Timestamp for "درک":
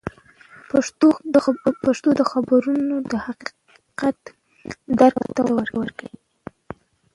4.99-5.15